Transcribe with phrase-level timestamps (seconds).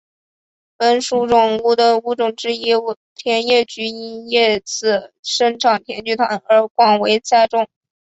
[0.77, 2.69] 本属中的物种之一
[3.13, 7.67] 甜叶菊因其叶子生产甜菊糖而广为栽种。